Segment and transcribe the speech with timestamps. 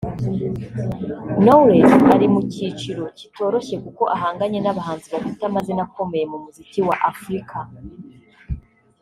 [1.43, 7.57] Knowless ari mu cyiciro kitoroshye kuko ahanganye n’abahanzi bafite amazina akomeye mu muziki wa Afurika